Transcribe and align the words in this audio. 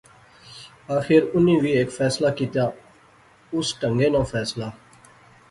آخر 0.97 1.21
انیں 1.33 1.59
وی 1.63 1.71
ہیک 1.77 1.89
فیصلہ 1.97 2.29
کیتیا 2.37 2.65
اس 3.55 3.67
ٹہنگے 3.79 4.07
ناں 4.13 4.25
فیصلہ 4.33 4.67